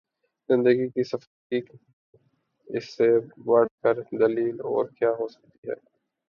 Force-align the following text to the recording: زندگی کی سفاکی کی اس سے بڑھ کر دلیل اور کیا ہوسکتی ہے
زندگی 0.49 0.87
کی 0.89 1.03
سفاکی 1.03 1.59
کی 1.61 1.77
اس 2.67 2.85
سے 2.97 3.09
بڑھ 3.45 3.67
کر 3.83 4.01
دلیل 4.13 4.59
اور 4.65 4.85
کیا 4.97 5.11
ہوسکتی 5.19 5.69
ہے 5.69 5.75